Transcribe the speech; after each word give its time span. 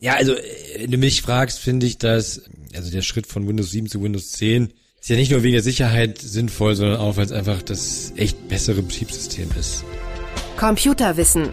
Ja, 0.00 0.14
also 0.14 0.34
äh, 0.34 0.80
wenn 0.80 0.90
du 0.90 0.98
mich 0.98 1.22
fragst, 1.22 1.58
finde 1.58 1.86
ich, 1.86 1.98
dass 1.98 2.42
also 2.74 2.90
der 2.90 3.02
Schritt 3.02 3.26
von 3.26 3.46
Windows 3.46 3.70
7 3.70 3.86
zu 3.86 4.02
Windows 4.02 4.32
10 4.32 4.72
ist 4.98 5.08
ja 5.08 5.16
nicht 5.16 5.30
nur 5.30 5.42
wegen 5.42 5.52
der 5.52 5.62
Sicherheit 5.62 6.18
sinnvoll, 6.18 6.74
sondern 6.74 6.98
auch, 6.98 7.16
weil 7.16 7.26
es 7.26 7.32
einfach 7.32 7.62
das 7.62 8.12
echt 8.16 8.48
bessere 8.48 8.82
Betriebssystem 8.82 9.50
ist. 9.58 9.84
Computerwissen. 10.58 11.50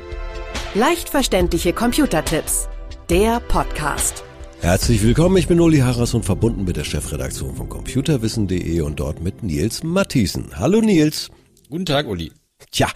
Leicht 0.75 1.09
verständliche 1.09 1.73
Computertipps. 1.73 2.67
Der 3.09 3.41
Podcast. 3.41 4.23
Herzlich 4.61 5.03
willkommen, 5.03 5.37
ich 5.37 5.47
bin 5.47 5.59
Uli 5.59 5.79
Harras 5.79 6.13
und 6.13 6.23
verbunden 6.23 6.63
mit 6.63 6.77
der 6.77 6.83
Chefredaktion 6.83 7.55
von 7.55 7.69
computerwissen.de 7.69 8.81
und 8.81 8.99
dort 8.99 9.21
mit 9.21 9.43
Nils 9.43 9.83
Mathiesen. 9.83 10.57
Hallo 10.57 10.81
Nils. 10.81 11.29
Guten 11.69 11.85
Tag, 11.85 12.07
Uli. 12.07 12.31
Tja, 12.71 12.87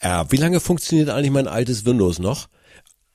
äh, 0.00 0.24
wie 0.28 0.36
lange 0.36 0.60
funktioniert 0.60 1.08
eigentlich 1.08 1.30
mein 1.30 1.48
altes 1.48 1.84
Windows 1.84 2.18
noch? 2.18 2.48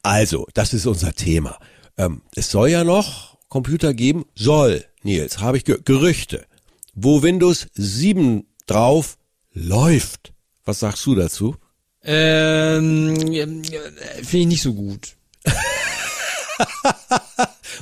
Also, 0.03 0.45
das 0.53 0.73
ist 0.73 0.85
unser 0.85 1.13
Thema. 1.13 1.57
Ähm, 1.97 2.21
es 2.35 2.51
soll 2.51 2.69
ja 2.69 2.83
noch 2.83 3.37
Computer 3.47 3.93
geben, 3.93 4.25
soll, 4.35 4.83
Nils, 5.03 5.39
habe 5.39 5.57
ich 5.57 5.65
ge 5.65 5.79
Gerüchte, 5.83 6.45
wo 6.93 7.21
Windows 7.21 7.67
7 7.73 8.45
drauf 8.67 9.17
läuft. 9.53 10.33
Was 10.65 10.79
sagst 10.79 11.05
du 11.05 11.15
dazu? 11.15 11.55
Ähm, 12.03 13.15
finde 13.17 14.37
ich 14.37 14.45
nicht 14.47 14.61
so 14.61 14.73
gut. 14.73 15.15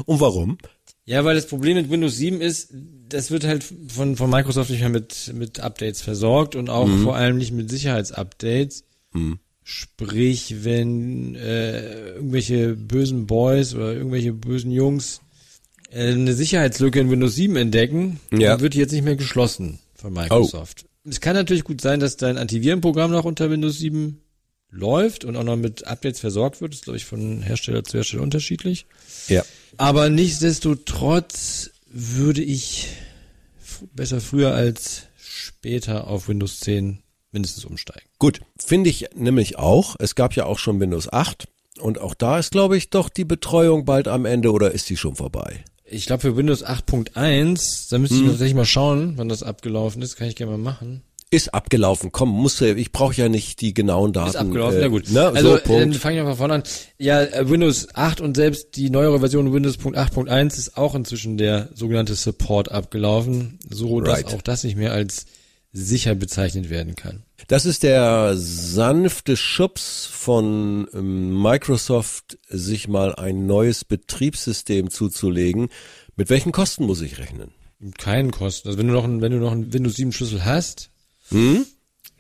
Und 0.05 0.19
warum? 0.19 0.57
Ja, 1.05 1.25
weil 1.25 1.35
das 1.35 1.47
Problem 1.47 1.75
mit 1.75 1.89
Windows 1.89 2.15
7 2.15 2.39
ist, 2.39 2.69
das 3.09 3.31
wird 3.31 3.43
halt 3.45 3.63
von, 3.87 4.15
von 4.15 4.29
Microsoft 4.29 4.69
nicht 4.69 4.79
mehr 4.79 4.89
mit, 4.89 5.33
mit 5.33 5.59
Updates 5.59 6.01
versorgt 6.01 6.55
und 6.55 6.69
auch 6.69 6.87
mhm. 6.87 7.03
vor 7.03 7.15
allem 7.15 7.37
nicht 7.37 7.51
mit 7.51 7.69
Sicherheitsupdates. 7.69 8.85
Mhm. 9.11 9.39
Sprich, 9.63 10.63
wenn 10.63 11.35
äh, 11.35 12.15
irgendwelche 12.15 12.75
bösen 12.75 13.27
Boys 13.27 13.73
oder 13.73 13.93
irgendwelche 13.93 14.33
bösen 14.33 14.71
Jungs 14.71 15.21
äh, 15.89 16.11
eine 16.11 16.33
Sicherheitslücke 16.33 16.99
in 16.99 17.09
Windows 17.09 17.35
7 17.35 17.55
entdecken, 17.55 18.19
ja. 18.31 18.51
dann 18.51 18.61
wird 18.61 18.73
die 18.73 18.79
jetzt 18.79 18.91
nicht 18.91 19.05
mehr 19.05 19.15
geschlossen 19.15 19.79
von 19.95 20.13
Microsoft. 20.13 20.85
Oh. 20.85 21.09
Es 21.09 21.21
kann 21.21 21.35
natürlich 21.35 21.63
gut 21.63 21.81
sein, 21.81 21.99
dass 21.99 22.17
dein 22.17 22.37
Antivirenprogramm 22.37 23.11
noch 23.11 23.25
unter 23.25 23.49
Windows 23.49 23.77
7 23.79 24.21
läuft 24.69 25.23
und 25.23 25.35
auch 25.35 25.43
noch 25.43 25.55
mit 25.55 25.85
Updates 25.85 26.19
versorgt 26.19 26.59
wird. 26.59 26.73
Das 26.73 26.79
ist, 26.79 26.85
glaube 26.85 26.97
ich, 26.97 27.05
von 27.05 27.41
Hersteller 27.41 27.83
zu 27.83 27.97
Hersteller 27.97 28.23
unterschiedlich. 28.23 28.85
Ja. 29.27 29.43
Aber 29.77 30.09
nichtsdestotrotz 30.09 31.71
würde 31.87 32.41
ich 32.41 32.87
besser 33.93 34.19
früher 34.19 34.53
als 34.53 35.03
später 35.17 36.07
auf 36.07 36.27
Windows 36.27 36.59
10 36.61 36.99
mindestens 37.33 37.65
umsteigen. 37.65 38.07
Gut, 38.19 38.41
finde 38.57 38.89
ich 38.89 39.07
nämlich 39.15 39.57
auch. 39.57 39.95
Es 39.99 40.15
gab 40.15 40.35
ja 40.35 40.45
auch 40.45 40.59
schon 40.59 40.79
Windows 40.79 41.11
8 41.11 41.47
und 41.79 41.99
auch 41.99 42.13
da 42.13 42.39
ist, 42.39 42.51
glaube 42.51 42.77
ich, 42.77 42.89
doch 42.89 43.09
die 43.09 43.25
Betreuung 43.25 43.85
bald 43.85 44.07
am 44.07 44.25
Ende 44.25 44.51
oder 44.51 44.71
ist 44.71 44.89
die 44.89 44.97
schon 44.97 45.15
vorbei? 45.15 45.63
Ich 45.85 46.05
glaube 46.05 46.21
für 46.21 46.37
Windows 46.37 46.65
8.1, 46.65 47.89
da 47.89 47.97
müsste 47.97 48.15
ich 48.15 48.21
hm. 48.21 48.29
tatsächlich 48.29 48.55
mal 48.55 48.65
schauen, 48.65 49.13
wann 49.17 49.29
das 49.29 49.43
abgelaufen 49.43 50.01
ist. 50.01 50.15
Kann 50.15 50.27
ich 50.27 50.35
gerne 50.35 50.53
mal 50.53 50.57
machen. 50.57 51.03
Ist 51.29 51.53
abgelaufen. 51.53 52.11
Komm, 52.11 52.29
muss 52.29 52.61
ich 52.61 52.91
brauche 52.91 53.15
ja 53.15 53.27
nicht 53.27 53.59
die 53.61 53.73
genauen 53.73 54.13
Daten. 54.13 54.29
Ist 54.29 54.35
abgelaufen, 54.35 54.77
äh, 54.77 54.81
ja 54.83 54.87
gut. 54.87 55.09
Ne, 55.09 55.27
also 55.29 55.57
so, 55.57 55.79
dann 55.79 55.93
fange 55.93 56.15
ich 56.15 56.21
einfach 56.21 56.37
vorne 56.37 56.53
an. 56.53 56.63
Ja, 56.99 57.23
äh, 57.23 57.49
Windows 57.49 57.87
8 57.93 58.21
und 58.21 58.35
selbst 58.35 58.75
die 58.75 58.91
neuere 58.91 59.19
Version 59.19 59.51
Windows 59.51 59.79
8.1 59.79 60.59
ist 60.59 60.77
auch 60.77 60.93
inzwischen 60.93 61.37
der 61.37 61.69
sogenannte 61.73 62.13
Support 62.13 62.71
abgelaufen, 62.71 63.57
so 63.67 63.99
dass 63.99 64.17
right. 64.17 64.33
auch 64.33 64.43
das 64.43 64.63
nicht 64.63 64.77
mehr 64.77 64.93
als 64.93 65.25
sicher 65.73 66.13
bezeichnet 66.13 66.69
werden 66.69 66.95
kann. 66.95 67.23
Das 67.47 67.65
ist 67.65 67.81
der 67.83 68.37
sanfte 68.37 69.35
Schubs 69.35 70.05
von 70.05 70.87
ähm, 70.93 71.41
Microsoft, 71.41 72.37
sich 72.47 72.87
mal 72.87 73.15
ein 73.15 73.47
neues 73.47 73.83
Betriebssystem 73.83 74.91
zuzulegen. 74.91 75.69
Mit 76.15 76.29
welchen 76.29 76.51
Kosten 76.51 76.85
muss 76.85 77.01
ich 77.01 77.17
rechnen? 77.17 77.51
Keinen 77.97 78.31
Kosten. 78.31 78.69
Also 78.69 78.77
wenn 78.77 78.87
du 78.87 78.93
noch 78.93 79.03
ein, 79.03 79.21
wenn 79.21 79.31
du 79.31 79.39
noch 79.39 79.51
einen 79.51 79.73
Windows 79.73 79.95
7 79.95 80.13
Schlüssel 80.13 80.45
hast, 80.45 80.91
hm? 81.29 81.65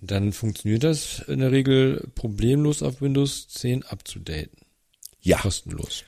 dann 0.01 0.33
funktioniert 0.33 0.83
das 0.83 1.19
in 1.27 1.39
der 1.39 1.51
Regel 1.51 2.09
problemlos 2.15 2.81
auf 2.81 3.01
Windows 3.01 3.47
10 3.49 3.83
abzudaten. 3.83 4.57
Ja. 5.21 5.37
Kostenlos. 5.37 6.03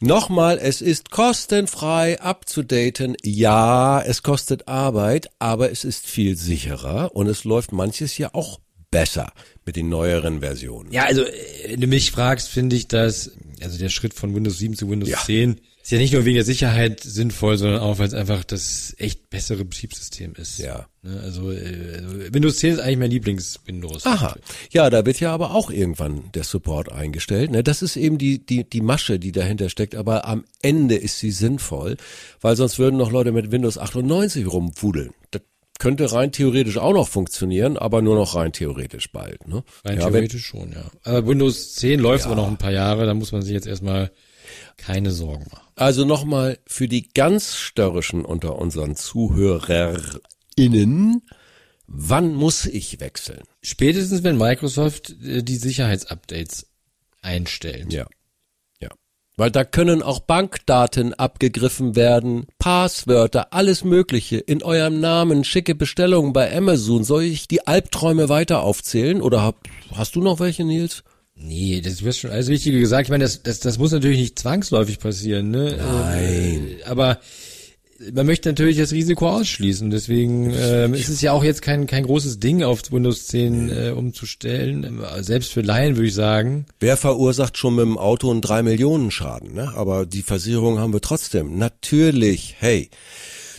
Nochmal, 0.00 0.58
es 0.62 0.80
ist 0.80 1.10
kostenfrei 1.10 2.20
abzudaten. 2.20 3.16
Ja, 3.24 4.00
es 4.00 4.22
kostet 4.22 4.68
Arbeit, 4.68 5.28
aber 5.40 5.72
es 5.72 5.84
ist 5.84 6.06
viel 6.06 6.36
sicherer 6.36 7.16
und 7.16 7.26
es 7.26 7.42
läuft 7.42 7.72
manches 7.72 8.16
ja 8.16 8.30
auch 8.32 8.60
besser 8.92 9.32
mit 9.66 9.74
den 9.74 9.88
neueren 9.88 10.40
Versionen. 10.40 10.92
Ja, 10.92 11.04
also 11.04 11.24
wenn 11.66 11.80
du 11.80 11.88
mich 11.88 12.12
fragst, 12.12 12.48
finde 12.48 12.76
ich 12.76 12.86
dass 12.86 13.32
also 13.60 13.76
der 13.76 13.88
Schritt 13.88 14.14
von 14.14 14.34
Windows 14.36 14.58
7 14.58 14.76
zu 14.76 14.88
Windows 14.88 15.10
ja. 15.10 15.18
10 15.18 15.60
ist 15.88 15.92
ja 15.92 15.98
nicht 16.00 16.12
nur 16.12 16.26
wegen 16.26 16.34
der 16.34 16.44
Sicherheit 16.44 17.00
sinnvoll, 17.00 17.56
sondern 17.56 17.80
auch, 17.80 17.98
weil 17.98 18.08
es 18.08 18.12
einfach 18.12 18.44
das 18.44 18.94
echt 18.98 19.30
bessere 19.30 19.64
Betriebssystem 19.64 20.34
ist. 20.34 20.58
Ja. 20.58 20.86
Ne, 21.00 21.18
also, 21.24 21.50
äh, 21.50 22.30
Windows 22.30 22.58
10 22.58 22.74
ist 22.74 22.80
eigentlich 22.80 22.98
mein 22.98 23.10
Lieblings-Windows. 23.10 24.04
Aha. 24.04 24.36
Ja, 24.70 24.90
da 24.90 25.06
wird 25.06 25.18
ja 25.18 25.32
aber 25.32 25.54
auch 25.54 25.70
irgendwann 25.70 26.30
der 26.34 26.44
Support 26.44 26.92
eingestellt. 26.92 27.52
Ne? 27.52 27.62
Das 27.64 27.80
ist 27.80 27.96
eben 27.96 28.18
die, 28.18 28.44
die, 28.44 28.68
die 28.68 28.82
Masche, 28.82 29.18
die 29.18 29.32
dahinter 29.32 29.70
steckt. 29.70 29.94
Aber 29.94 30.28
am 30.28 30.44
Ende 30.60 30.94
ist 30.94 31.20
sie 31.20 31.30
sinnvoll, 31.30 31.96
weil 32.42 32.54
sonst 32.54 32.78
würden 32.78 32.98
noch 32.98 33.10
Leute 33.10 33.32
mit 33.32 33.50
Windows 33.50 33.78
98 33.78 34.46
rumfudeln. 34.46 35.14
Das 35.30 35.40
könnte 35.78 36.12
rein 36.12 36.32
theoretisch 36.32 36.76
auch 36.76 36.92
noch 36.92 37.08
funktionieren, 37.08 37.78
aber 37.78 38.02
nur 38.02 38.14
noch 38.14 38.34
rein 38.34 38.52
theoretisch 38.52 39.10
bald. 39.10 39.48
Ne? 39.48 39.64
Rein 39.86 39.98
ja, 39.98 40.10
theoretisch 40.10 40.52
wenn, 40.52 40.60
schon, 40.60 40.72
ja. 40.72 40.90
Aber 41.04 41.26
Windows 41.26 41.76
10 41.76 41.98
läuft 41.98 42.26
ja. 42.26 42.30
aber 42.30 42.42
noch 42.42 42.48
ein 42.48 42.58
paar 42.58 42.72
Jahre, 42.72 43.06
da 43.06 43.14
muss 43.14 43.32
man 43.32 43.40
sich 43.40 43.54
jetzt 43.54 43.66
erstmal 43.66 44.10
keine 44.76 45.12
Sorgen 45.12 45.46
machen. 45.50 45.67
Also 45.78 46.04
nochmal 46.04 46.58
für 46.66 46.88
die 46.88 47.08
ganz 47.08 47.54
störrischen 47.54 48.24
unter 48.24 48.58
unseren 48.58 48.96
ZuhörerInnen, 48.96 51.22
wann 51.86 52.34
muss 52.34 52.66
ich 52.66 52.98
wechseln? 52.98 53.44
Spätestens, 53.62 54.24
wenn 54.24 54.36
Microsoft 54.36 55.14
äh, 55.22 55.44
die 55.44 55.54
Sicherheitsupdates 55.54 56.66
einstellt. 57.22 57.92
Ja. 57.92 58.08
Ja. 58.80 58.88
Weil 59.36 59.52
da 59.52 59.62
können 59.62 60.02
auch 60.02 60.18
Bankdaten 60.18 61.14
abgegriffen 61.14 61.94
werden, 61.94 62.48
Passwörter, 62.58 63.52
alles 63.52 63.84
Mögliche 63.84 64.38
in 64.38 64.64
eurem 64.64 64.98
Namen, 64.98 65.44
schicke 65.44 65.76
Bestellungen 65.76 66.32
bei 66.32 66.52
Amazon. 66.56 67.04
Soll 67.04 67.22
ich 67.22 67.46
die 67.46 67.68
Albträume 67.68 68.28
weiter 68.28 68.62
aufzählen 68.62 69.22
oder 69.22 69.42
hab, 69.42 69.60
hast 69.94 70.16
du 70.16 70.22
noch 70.22 70.40
welche, 70.40 70.64
Nils? 70.64 71.04
Nee, 71.40 71.80
das 71.80 72.02
wird 72.02 72.16
schon 72.16 72.30
alles 72.30 72.48
Wichtige 72.48 72.80
gesagt. 72.80 73.04
Ich 73.04 73.10
meine, 73.10 73.24
das, 73.24 73.42
das, 73.42 73.60
das 73.60 73.78
muss 73.78 73.92
natürlich 73.92 74.18
nicht 74.18 74.38
zwangsläufig 74.38 74.98
passieren, 74.98 75.50
ne? 75.50 75.76
Nein. 75.76 76.76
Äh, 76.80 76.84
aber 76.84 77.20
man 78.12 78.26
möchte 78.26 78.48
natürlich 78.48 78.76
das 78.78 78.92
Risiko 78.92 79.28
ausschließen. 79.28 79.90
Deswegen 79.90 80.52
ähm, 80.56 80.94
ist 80.94 81.08
es 81.08 81.20
ja 81.20 81.32
auch 81.32 81.42
jetzt 81.42 81.62
kein, 81.62 81.86
kein 81.86 82.04
großes 82.04 82.38
Ding, 82.38 82.62
auf 82.62 82.82
Windows 82.92 83.26
10 83.26 83.70
äh, 83.70 83.90
umzustellen. 83.90 85.00
Selbst 85.20 85.52
für 85.52 85.62
Laien 85.62 85.96
würde 85.96 86.08
ich 86.08 86.14
sagen. 86.14 86.66
Wer 86.80 86.96
verursacht 86.96 87.58
schon 87.58 87.74
mit 87.74 87.84
dem 87.84 87.98
Auto 87.98 88.30
einen 88.30 88.40
drei 88.40 88.62
Millionen 88.62 89.10
Schaden, 89.10 89.54
ne? 89.54 89.72
Aber 89.74 90.06
die 90.06 90.22
Versicherung 90.22 90.78
haben 90.78 90.92
wir 90.92 91.00
trotzdem. 91.00 91.58
Natürlich, 91.58 92.56
hey. 92.58 92.90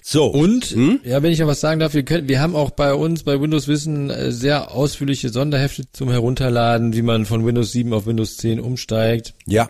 So. 0.01 0.27
Und, 0.27 0.65
hm? 0.65 0.99
ja, 1.03 1.21
wenn 1.21 1.31
ich 1.31 1.39
noch 1.39 1.47
was 1.47 1.59
sagen 1.59 1.79
darf, 1.79 1.93
wir 1.93 2.03
können, 2.03 2.27
wir 2.27 2.39
haben 2.39 2.55
auch 2.55 2.71
bei 2.71 2.93
uns 2.93 3.23
bei 3.23 3.39
Windows 3.39 3.67
Wissen 3.67 4.09
äh, 4.09 4.31
sehr 4.31 4.71
ausführliche 4.71 5.29
Sonderhefte 5.29 5.83
zum 5.91 6.09
Herunterladen, 6.09 6.93
wie 6.93 7.01
man 7.01 7.25
von 7.25 7.45
Windows 7.45 7.71
7 7.71 7.93
auf 7.93 8.05
Windows 8.05 8.37
10 8.37 8.59
umsteigt. 8.59 9.33
Ja. 9.45 9.69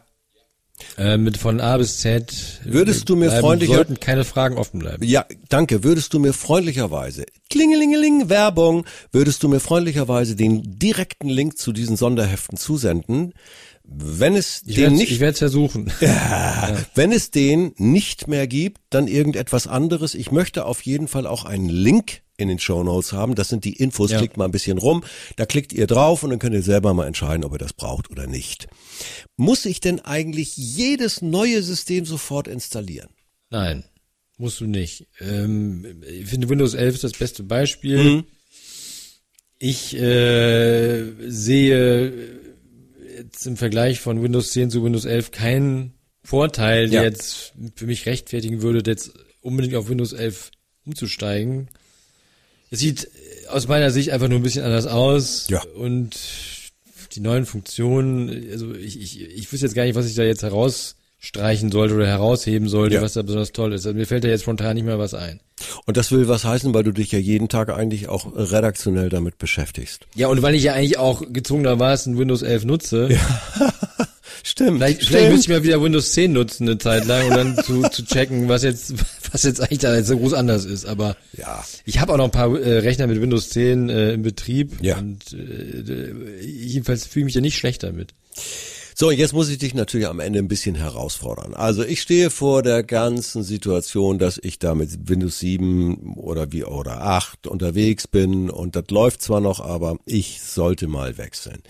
Äh, 0.98 1.18
mit 1.18 1.38
von 1.38 1.60
A 1.60 1.78
bis 1.78 2.00
Z. 2.00 2.62
Würdest 2.64 3.10
du 3.10 3.16
mir 3.16 3.28
bleiben, 3.28 3.42
freundlicher 3.42 3.76
sollten 3.76 4.00
keine 4.00 4.24
Fragen 4.24 4.58
offen 4.58 4.80
bleiben. 4.80 5.04
Ja, 5.04 5.26
danke. 5.50 5.84
Würdest 5.84 6.14
du 6.14 6.20
mir 6.20 6.34
freundlicherweise 6.34 7.26
Klingelingeling 7.50 8.30
Werbung, 8.30 8.86
würdest 9.12 9.44
du 9.44 9.50
mir 9.50 9.60
freundlicherweise 9.60 10.36
den 10.36 10.80
direkten 10.80 11.30
Link 11.30 11.58
zu 11.58 11.74
diesen 11.74 11.98
Sonderheften 11.98 12.58
zusenden? 12.58 13.34
Wenn 13.92 14.36
es 14.36 14.62
ich 14.68 14.76
den 14.76 14.94
nicht, 14.94 15.12
ich 15.12 15.20
werde 15.20 15.34
es 15.34 15.40
versuchen. 15.40 15.92
Ja, 16.00 16.08
ja. 16.70 16.78
Wenn 16.94 17.12
es 17.12 17.32
den 17.32 17.74
nicht 17.78 18.28
mehr 18.28 18.46
gibt, 18.46 18.82
dann 18.92 19.08
irgendetwas 19.08 19.66
anderes. 19.66 20.14
Ich 20.14 20.32
möchte 20.32 20.66
auf 20.66 20.82
jeden 20.82 21.08
Fall 21.08 21.26
auch 21.26 21.44
einen 21.44 21.70
Link 21.70 22.22
in 22.38 22.48
den 22.48 22.60
Show 22.60 22.84
Notes 22.84 23.14
haben. 23.14 23.34
Das 23.34 23.50
sind 23.50 23.66
die 23.66 23.74
Infos. 23.74 24.12
Ja. 24.12 24.20
Klickt 24.20 24.38
mal 24.38 24.46
ein 24.46 24.52
bisschen 24.52 24.78
rum. 24.78 25.04
Da 25.38 25.46
klickt 25.46 25.74
ihr 25.74 25.88
drauf 25.88 26.24
und 26.24 26.30
dann 26.30 26.40
könnt 26.40 26.54
ihr 26.54 26.62
selber 26.62 26.94
mal 26.94 27.08
entscheiden, 27.08 27.44
ob 27.44 27.54
ihr 27.54 27.58
das 27.58 27.74
braucht 27.74 28.12
oder 28.12 28.28
nicht. 28.28 28.68
Muss 29.38 29.66
ich 29.66 29.82
denn 29.82 30.00
eigentlich 30.00 30.56
jedes 30.56 31.22
neue 31.24 31.64
System 31.64 32.06
sofort 32.06 32.48
installieren? 32.48 33.10
Nein, 33.50 33.84
musst 34.38 34.60
du 34.62 34.66
nicht. 34.66 35.08
Ähm, 35.20 36.04
ich 36.08 36.28
finde 36.28 36.50
Windows 36.50 36.76
11 36.76 36.96
ist 36.96 37.04
das 37.04 37.14
beste 37.14 37.42
Beispiel. 37.44 38.04
Mhm. 38.04 38.24
Ich 39.58 39.94
äh, 39.96 41.06
sehe 41.28 42.29
jetzt 43.40 43.48
im 43.48 43.56
Vergleich 43.56 44.02
von 44.02 44.22
Windows 44.22 44.52
10 44.52 44.70
zu 44.70 44.84
Windows 44.84 45.06
11 45.06 45.32
keinen 45.32 45.94
Vorteil, 46.26 46.90
der 46.90 47.04
ja. 47.04 47.08
jetzt 47.08 47.54
für 47.76 47.86
mich 47.86 48.06
rechtfertigen 48.06 48.62
würde, 48.62 48.84
jetzt 48.86 49.14
unbedingt 49.40 49.76
auf 49.76 49.88
Windows 49.88 50.12
11 50.12 50.52
umzusteigen. 50.86 51.70
Es 52.70 52.80
sieht 52.80 53.10
aus 53.48 53.70
meiner 53.70 53.92
Sicht 53.92 54.10
einfach 54.10 54.28
nur 54.28 54.40
ein 54.40 54.44
bisschen 54.44 54.66
anders 54.66 54.88
aus. 54.88 55.48
Ja. 55.48 55.64
Und 55.76 56.18
die 57.14 57.22
neuen 57.22 57.46
Funktionen, 57.46 58.52
also 58.52 58.76
ich, 58.76 59.00
ich, 59.00 59.22
ich 59.22 59.52
wüsste 59.52 59.68
jetzt 59.68 59.76
gar 59.76 59.86
nicht, 59.86 59.96
was 59.96 60.06
ich 60.08 60.16
da 60.16 60.24
jetzt 60.24 60.44
heraus 60.44 60.98
streichen 61.18 61.72
sollte 61.72 61.96
oder 61.96 62.08
herausheben 62.08 62.68
sollte, 62.68 62.96
Ja. 62.96 63.02
was 63.02 63.14
da 63.14 63.22
besonders 63.22 63.54
toll 63.54 63.72
ist. 63.72 63.86
Also 63.86 63.98
mir 63.98 64.06
fällt 64.06 64.26
da 64.26 64.28
jetzt 64.28 64.42
spontan 64.42 64.76
nicht 64.76 64.86
mehr 64.86 65.00
was 65.00 65.14
ein. 65.14 65.40
Und 65.90 65.98
das 65.98 66.12
will 66.12 66.28
was 66.28 66.46
heißen, 66.46 66.72
weil 66.76 66.84
du 66.84 66.92
dich 66.92 67.12
ja 67.12 67.18
jeden 67.18 67.50
Tag 67.50 67.70
eigentlich 67.70 68.10
auch 68.10 68.28
redaktionell 68.36 69.10
damit 69.10 69.40
beschäftigst. 69.40 70.06
Ja, 70.14 70.28
und 70.28 70.44
weil 70.44 70.54
ich 70.54 70.62
ja 70.62 70.74
eigentlich 70.74 71.00
auch 71.00 71.24
gezwungenermaßen 71.34 72.16
Windows 72.16 72.44
11 72.44 72.66
nutze, 72.66 73.10
Stimmt. 74.44 74.78
vielleicht, 74.78 75.04
vielleicht 75.04 75.32
müsste 75.32 75.52
ich 75.52 75.58
mal 75.58 75.64
wieder 75.64 75.82
Windows 75.82 76.12
10 76.14 76.32
nutzen 76.32 76.68
eine 76.70 76.78
Zeit 76.78 77.08
lang, 77.08 77.28
um 77.30 77.34
dann 77.36 77.64
zu, 77.64 77.82
zu 77.90 78.06
checken, 78.06 78.48
was 78.50 78.62
jetzt, 78.62 78.94
was 79.32 79.42
jetzt 79.42 79.62
eigentlich 79.62 79.80
da 79.80 79.96
jetzt 79.96 80.06
so 80.10 80.18
groß 80.20 80.34
anders 80.34 80.66
ist. 80.66 80.86
Aber 80.86 81.18
Ja. 81.36 81.64
ich 81.86 82.00
habe 82.00 82.14
auch 82.14 82.18
noch 82.18 82.26
ein 82.26 82.32
paar 82.32 82.56
äh, 82.56 82.78
Rechner 82.78 83.08
mit 83.08 83.20
Windows 83.20 83.50
10 83.50 83.90
äh, 83.90 84.14
im 84.14 84.22
Betrieb 84.22 84.74
Ja. 84.84 85.00
und 85.00 85.34
äh, 85.34 86.46
jedenfalls 86.46 87.08
fühle 87.08 87.22
ich 87.24 87.26
mich 87.26 87.34
ja 87.36 87.42
nicht 87.42 87.58
schlecht 87.58 87.82
damit. 87.82 88.14
So, 89.02 89.12
jetzt 89.12 89.32
muss 89.32 89.48
ich 89.48 89.58
dich 89.58 89.74
natürlich 89.74 90.08
am 90.08 90.20
Ende 90.20 90.40
ein 90.40 90.50
bisschen 90.50 90.76
herausfordern. 90.76 91.54
Also 91.54 91.86
ich 91.86 92.02
stehe 92.02 92.30
vor 92.30 92.64
der 92.64 92.84
ganzen 92.84 93.44
Situation, 93.44 94.20
dass 94.20 94.38
ich 94.44 94.60
da 94.60 94.76
mit 94.76 95.08
Windows 95.08 95.40
7 95.40 96.18
oder 96.18 96.52
wie 96.52 96.66
oder 96.66 97.04
8 97.04 97.48
unterwegs 97.48 98.10
bin 98.10 98.50
und 98.50 98.76
das 98.76 98.90
läuft 98.90 99.22
zwar 99.22 99.40
noch, 99.40 99.62
aber 99.62 99.98
ich 100.04 100.42
sollte 100.42 100.90
mal 100.90 101.18
wechseln. 101.18 101.64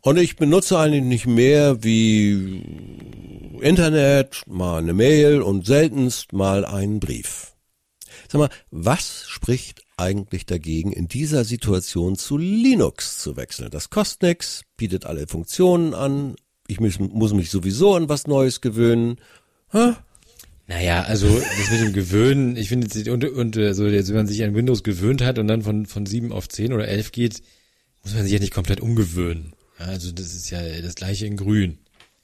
Und 0.00 0.16
ich 0.16 0.36
benutze 0.36 0.78
eigentlich 0.78 1.04
nicht 1.04 1.26
mehr 1.26 1.84
wie 1.84 2.62
Internet, 3.60 4.40
mal 4.46 4.78
eine 4.78 4.94
Mail 4.94 5.42
und 5.42 5.66
seltenst 5.66 6.32
mal 6.32 6.64
einen 6.64 7.00
Brief. 7.00 7.52
Sag 8.28 8.38
mal, 8.38 8.50
was 8.70 9.26
spricht 9.28 9.82
eigentlich 9.98 10.46
dagegen, 10.46 10.92
in 10.92 11.06
dieser 11.06 11.44
Situation 11.44 12.16
zu 12.16 12.38
Linux 12.38 13.18
zu 13.18 13.36
wechseln? 13.36 13.68
Das 13.70 13.90
kostet 13.90 14.22
nix, 14.22 14.62
bietet 14.78 15.04
alle 15.04 15.26
Funktionen 15.26 15.92
an. 15.92 16.34
Ich 16.68 16.80
muss, 16.80 16.98
muss 16.98 17.32
mich 17.32 17.50
sowieso 17.50 17.94
an 17.94 18.08
was 18.08 18.26
Neues 18.26 18.60
gewöhnen. 18.60 19.18
Naja, 20.68 21.02
also 21.04 21.28
das 21.28 21.70
mit 21.70 21.80
dem 21.80 21.92
Gewöhnen, 21.92 22.56
ich 22.56 22.68
finde, 22.68 23.12
und, 23.12 23.24
und 23.24 23.56
äh, 23.56 23.72
so 23.72 23.86
jetzt, 23.86 24.08
wenn 24.08 24.16
man 24.16 24.26
sich 24.26 24.42
an 24.42 24.54
Windows 24.54 24.82
gewöhnt 24.82 25.22
hat 25.22 25.38
und 25.38 25.46
dann 25.46 25.62
von, 25.62 25.86
von 25.86 26.06
7 26.06 26.32
auf 26.32 26.48
10 26.48 26.72
oder 26.72 26.88
11 26.88 27.12
geht, 27.12 27.42
muss 28.02 28.14
man 28.14 28.24
sich 28.24 28.32
ja 28.32 28.40
nicht 28.40 28.52
komplett 28.52 28.80
umgewöhnen. 28.80 29.52
Also 29.78 30.10
das 30.10 30.34
ist 30.34 30.50
ja 30.50 30.60
das 30.80 30.96
gleiche 30.96 31.26
in 31.26 31.36
grün. 31.36 31.78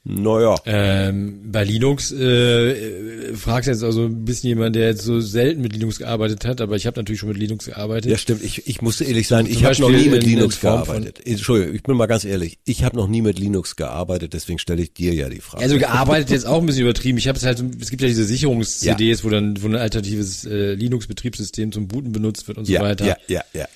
Naja, 0.05 0.57
Ähm, 0.67 1.43
bei 1.53 1.63
Linux 1.63 2.11
äh, 2.11 3.35
fragst 3.37 3.69
jetzt 3.69 3.85
also 3.85 4.07
ein 4.07 4.25
bisschen 4.25 4.49
jemand, 4.49 4.75
der 4.75 4.89
jetzt 4.89 5.03
so 5.05 5.21
selten 5.21 5.63
mit 5.63 5.75
Linux 5.75 5.99
gearbeitet 5.99 6.45
hat, 6.45 6.61
aber 6.61 6.75
ich 6.75 6.87
habe 6.87 6.99
natürlich 6.99 7.21
schon 7.21 7.29
mit 7.29 7.39
Linux 7.39 7.67
gearbeitet. 7.67 8.11
ja 8.11 8.19
stimmt. 8.19 8.43
Ich, 8.43 8.67
ich 8.67 8.83
musste 8.83 9.05
ehrlich 9.05 9.29
sein, 9.29 9.47
ich 9.47 9.65
habe 9.65 9.81
noch 9.81 9.91
nie 9.91 10.09
mit 10.09 10.25
in- 10.25 10.31
in 10.31 10.37
Linux 10.39 10.61
gearbeitet. 10.61 11.21
Entschuldigung, 11.25 11.77
ich 11.77 11.85
bin 11.85 11.97
mal 11.97 12.07
ganz 12.07 12.25
ehrlich. 12.25 12.59
Ich 12.65 12.83
habe 12.83 12.97
noch 12.97 13.07
nie 13.07 13.23
mit 13.23 13.39
Linux 13.39 13.77
gearbeitet, 13.77 14.33
deswegen 14.35 14.59
stelle 14.59 14.83
ich 14.83 14.93
dir 14.93 15.15
ja 15.15 15.29
die 15.29 15.39
Frage. 15.41 15.63
Also 15.63 15.79
gearbeitet 15.79 16.31
jetzt 16.31 16.47
auch 16.49 16.59
ein 16.61 16.67
bisschen 16.67 16.83
übertrieben. 16.83 17.19
Ich 17.19 17.29
habe 17.29 17.39
es 17.39 17.45
halt, 17.45 17.59
so- 17.59 17.71
es 17.81 17.91
gibt 17.91 18.03
ja 18.03 18.09
diese 18.09 18.25
Sicherungs-CDs, 18.25 19.23
wo 19.23 19.31
dann 19.31 19.63
wo 19.63 19.69
ein 19.69 19.77
alternatives 19.77 20.45
äh, 20.47 20.75
Linux-Betriebssystem 20.75 21.71
zum 21.71 21.87
Booten 21.87 22.11
benutzt 22.11 22.49
wird 22.49 22.59
und 22.59 22.65
so 22.65 22.73
ja, 22.73 22.81
weiter. 22.83 23.07
ja, 23.07 23.17
ja, 23.29 23.43
ja. 23.55 23.67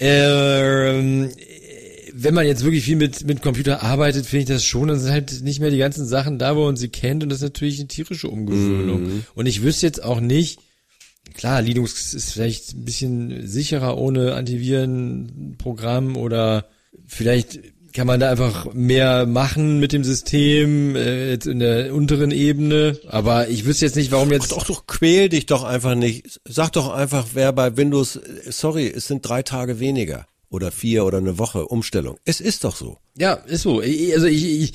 Ähm, 0.00 1.28
wenn 2.20 2.34
man 2.34 2.46
jetzt 2.46 2.64
wirklich 2.64 2.84
viel 2.84 2.96
mit, 2.96 3.24
mit 3.26 3.42
Computer 3.42 3.82
arbeitet, 3.82 4.26
finde 4.26 4.42
ich 4.42 4.48
das 4.48 4.64
schon, 4.64 4.88
dann 4.88 4.98
sind 4.98 5.12
halt 5.12 5.42
nicht 5.42 5.60
mehr 5.60 5.70
die 5.70 5.78
ganzen 5.78 6.04
Sachen 6.04 6.38
da, 6.38 6.56
wo 6.56 6.64
man 6.64 6.76
sie 6.76 6.88
kennt 6.88 7.22
und 7.22 7.28
das 7.28 7.38
ist 7.38 7.44
natürlich 7.44 7.78
eine 7.78 7.86
tierische 7.86 8.28
Umgewöhnung. 8.28 9.02
Mhm. 9.02 9.24
Und 9.34 9.46
ich 9.46 9.62
wüsste 9.62 9.86
jetzt 9.86 10.02
auch 10.02 10.18
nicht, 10.18 10.58
klar, 11.34 11.62
Linux 11.62 12.14
ist 12.14 12.32
vielleicht 12.32 12.74
ein 12.74 12.84
bisschen 12.84 13.46
sicherer 13.46 13.96
ohne 13.96 14.34
Antivirenprogramm 14.34 16.16
oder 16.16 16.66
vielleicht 17.06 17.60
kann 17.92 18.08
man 18.08 18.18
da 18.18 18.30
einfach 18.30 18.74
mehr 18.74 19.24
machen 19.24 19.78
mit 19.78 19.92
dem 19.92 20.02
System, 20.02 20.96
äh, 20.96 21.30
jetzt 21.30 21.46
in 21.46 21.60
der 21.60 21.94
unteren 21.94 22.32
Ebene, 22.32 22.98
aber 23.06 23.48
ich 23.48 23.64
wüsste 23.64 23.86
jetzt 23.86 23.96
nicht, 23.96 24.10
warum 24.10 24.32
jetzt... 24.32 24.50
Doch, 24.50 24.66
doch, 24.66 24.86
quäl 24.86 25.28
dich 25.28 25.46
doch 25.46 25.62
einfach 25.62 25.94
nicht. 25.94 26.40
Sag 26.44 26.70
doch 26.72 26.92
einfach, 26.92 27.28
wer 27.34 27.52
bei 27.52 27.76
Windows, 27.76 28.16
äh, 28.16 28.50
sorry, 28.50 28.92
es 28.94 29.06
sind 29.06 29.26
drei 29.26 29.42
Tage 29.42 29.78
weniger. 29.78 30.26
Oder 30.50 30.70
vier 30.70 31.04
oder 31.04 31.18
eine 31.18 31.38
Woche 31.38 31.66
Umstellung. 31.66 32.16
Es 32.24 32.40
ist 32.40 32.64
doch 32.64 32.74
so. 32.74 32.98
Ja, 33.18 33.34
ist 33.34 33.62
so. 33.62 33.80
Also 33.80 34.26
ich, 34.26 34.44
ich 34.44 34.72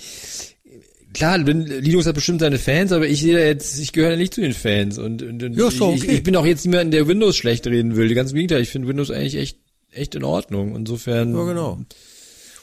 klar, 1.14 1.38
Linux 1.40 2.06
hat 2.06 2.16
bestimmt 2.16 2.42
seine 2.42 2.60
Fans, 2.60 2.92
aber 2.92 3.08
ich 3.08 3.22
sehe 3.22 3.34
da 3.34 3.40
jetzt, 3.44 3.80
ich 3.80 3.92
gehöre 3.92 4.16
nicht 4.16 4.34
zu 4.36 4.42
den 4.42 4.54
Fans 4.54 4.98
und, 5.00 5.24
und, 5.24 5.42
und 5.42 5.54
Ja, 5.58 5.68
ist 5.70 5.80
doch 5.80 5.94
ich, 5.96 6.04
okay. 6.04 6.12
ich 6.16 6.24
bin 6.24 6.36
auch 6.36 6.46
jetzt 6.46 6.66
niemanden, 6.66 6.92
der 6.92 7.08
Windows 7.08 7.36
schlecht 7.38 7.66
reden 7.68 7.96
will. 7.96 8.14
Ganz 8.14 8.32
im 8.32 8.36
Gegenteil, 8.36 8.62
ich 8.62 8.70
finde 8.70 8.88
Windows 8.88 9.10
eigentlich 9.12 9.36
echt 9.36 9.58
echt 9.92 10.16
in 10.16 10.24
Ordnung. 10.24 10.76
Insofern. 10.76 11.36
Ja, 11.36 11.44
genau. 11.46 11.80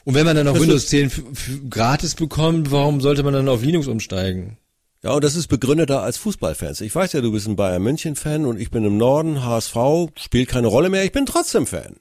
Und 0.05 0.15
wenn 0.15 0.25
man 0.27 0.35
dann 0.37 0.47
Das 0.47 0.59
Windows 0.61 0.87
10 0.89 1.07
f- 1.07 1.23
f- 1.33 1.51
gratis 1.69 2.15
bekommt, 2.15 2.71
warum 2.71 3.01
sollte 3.01 3.23
man 3.23 3.35
dann 3.35 3.49
auf 3.49 3.63
Linux 3.63 3.87
umsteigen? 3.87 4.57
Ja, 5.03 5.13
und 5.13 5.23
das 5.25 5.35
ist 5.37 5.47
begründeter 5.47 6.03
als 6.03 6.17
Fußballfans. 6.19 6.81
Ich 6.81 6.95
weiß 6.95 7.13
ja, 7.13 7.21
du 7.21 7.33
bist 7.33 7.47
ein 7.49 7.57
Bayern 7.57 7.83
München 7.83 8.17
Fan 8.17 8.47
und 8.47 8.61
ich 8.61 8.71
bin 8.71 8.85
im 8.85 8.97
Norden, 8.97 9.45
HSV, 9.45 9.77
spielt 10.17 10.49
keine 10.49 10.67
Rolle 10.67 10.91
mehr, 10.91 11.05
ich 11.05 11.13
bin 11.13 11.25
trotzdem 11.27 11.67
Fan. 11.67 11.97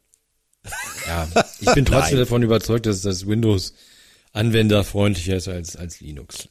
Ja, 1.07 1.27
ich 1.59 1.73
bin 1.73 1.85
trotzdem 1.85 2.17
davon 2.19 2.43
überzeugt, 2.43 2.85
dass 2.85 3.01
das 3.01 3.27
Windows 3.27 3.73
anwenderfreundlicher 4.33 5.35
ist 5.35 5.47
als 5.47 5.75
als 5.75 5.99
Linux. 6.01 6.49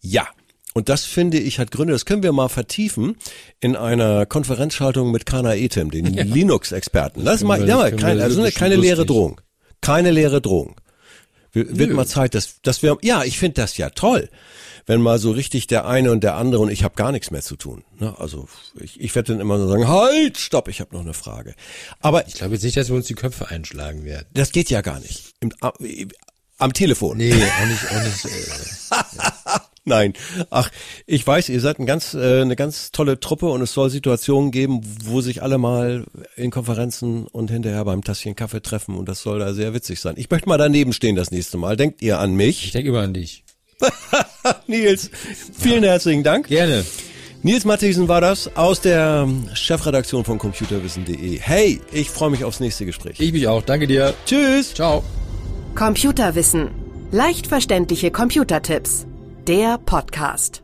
Ja. 0.00 0.28
Und 0.72 0.88
das 0.88 1.04
finde 1.04 1.38
ich 1.40 1.58
hat 1.58 1.72
Gründe, 1.72 1.92
das 1.92 2.04
können 2.04 2.22
wir 2.22 2.30
mal 2.30 2.48
vertiefen 2.48 3.16
in 3.58 3.74
einer 3.74 4.24
Konferenzschaltung 4.24 5.10
mit 5.10 5.26
Kana 5.26 5.54
Etem, 5.56 5.90
den 5.90 6.06
Linux-Experten. 6.14 7.22
Lass 7.24 7.38
können 7.40 7.48
mal, 7.48 7.60
wir- 7.60 7.66
ja, 7.66 7.90
das 7.90 8.02
also 8.04 8.20
das 8.22 8.36
eine, 8.38 8.48
ist 8.48 8.54
keine 8.56 8.76
leere. 8.76 9.04
Drohung. 9.04 9.40
Keine 9.80 10.12
leere 10.12 10.40
Drohung. 10.40 10.76
Wir- 11.52 11.78
Wird 11.78 11.90
mal 11.92 12.06
Zeit, 12.06 12.34
dass, 12.34 12.60
dass 12.62 12.82
wir, 12.82 12.96
ja, 13.02 13.24
ich 13.24 13.38
finde 13.38 13.60
das 13.60 13.76
ja 13.76 13.90
toll, 13.90 14.28
wenn 14.86 15.00
mal 15.00 15.18
so 15.18 15.30
richtig 15.32 15.66
der 15.66 15.86
eine 15.86 16.10
und 16.12 16.22
der 16.24 16.34
andere 16.36 16.62
und 16.62 16.70
ich 16.70 16.84
habe 16.84 16.94
gar 16.94 17.12
nichts 17.12 17.30
mehr 17.30 17.42
zu 17.42 17.56
tun. 17.56 17.84
Ne? 17.98 18.14
Also 18.18 18.48
ich, 18.80 19.00
ich 19.00 19.14
werde 19.14 19.32
dann 19.32 19.40
immer 19.40 19.58
so 19.58 19.68
sagen, 19.68 19.88
halt, 19.88 20.38
stopp, 20.38 20.68
ich 20.68 20.80
habe 20.80 20.94
noch 20.94 21.02
eine 21.02 21.14
Frage. 21.14 21.54
Aber 22.00 22.26
Ich 22.28 22.34
glaube 22.34 22.54
jetzt 22.54 22.62
nicht, 22.62 22.76
dass 22.76 22.88
wir 22.88 22.96
uns 22.96 23.06
die 23.06 23.14
Köpfe 23.14 23.48
einschlagen 23.48 24.04
werden. 24.04 24.26
das 24.34 24.52
geht 24.52 24.70
ja 24.70 24.80
gar 24.80 25.00
nicht. 25.00 25.34
Im, 25.40 25.52
am, 25.60 25.72
am 26.58 26.72
Telefon. 26.72 27.16
Nee, 27.18 27.32
auch 27.32 27.66
nicht, 27.66 27.90
auch 27.90 28.02
nicht. 28.02 28.24
Äh, 28.24 29.58
Nein. 29.84 30.12
Ach, 30.50 30.70
ich 31.06 31.26
weiß, 31.26 31.48
ihr 31.48 31.60
seid 31.60 31.78
ein 31.78 31.86
ganz, 31.86 32.14
äh, 32.14 32.42
eine 32.42 32.54
ganz 32.54 32.92
tolle 32.92 33.18
Truppe 33.18 33.46
und 33.46 33.62
es 33.62 33.72
soll 33.72 33.88
Situationen 33.88 34.50
geben, 34.50 34.82
wo 35.04 35.20
sich 35.20 35.42
alle 35.42 35.58
mal 35.58 36.04
in 36.36 36.50
Konferenzen 36.50 37.26
und 37.26 37.50
hinterher 37.50 37.84
beim 37.84 38.04
Tasschen 38.04 38.36
Kaffee 38.36 38.60
treffen 38.60 38.96
und 38.96 39.08
das 39.08 39.22
soll 39.22 39.38
da 39.38 39.54
sehr 39.54 39.72
witzig 39.72 40.00
sein. 40.00 40.14
Ich 40.16 40.30
möchte 40.30 40.48
mal 40.48 40.58
daneben 40.58 40.92
stehen 40.92 41.16
das 41.16 41.30
nächste 41.30 41.56
Mal. 41.56 41.76
Denkt 41.76 42.02
ihr 42.02 42.18
an 42.18 42.32
ich 42.32 42.36
mich? 42.36 42.72
denke 42.72 42.90
immer 42.90 43.00
an 43.00 43.14
dich. 43.14 43.42
Nils, 44.66 45.10
vielen 45.58 45.84
herzlichen 45.84 46.22
Dank. 46.22 46.48
Gerne. 46.48 46.84
Nils 47.42 47.64
Matthiesen 47.64 48.06
war 48.06 48.20
das 48.20 48.54
aus 48.54 48.82
der 48.82 49.26
Chefredaktion 49.54 50.24
von 50.24 50.38
computerwissen.de. 50.38 51.38
Hey, 51.38 51.80
ich 51.90 52.10
freue 52.10 52.28
mich 52.28 52.44
aufs 52.44 52.60
nächste 52.60 52.84
Gespräch. 52.84 53.18
Ich 53.18 53.32
mich 53.32 53.48
auch. 53.48 53.62
Danke 53.62 53.86
dir. 53.86 54.12
Tschüss. 54.26 54.74
Ciao. 54.74 55.02
Computerwissen. 55.74 56.68
Leicht 57.12 57.46
verständliche 57.46 58.10
Computertipps. 58.10 59.06
Der 59.50 59.78
Podcast. 59.78 60.62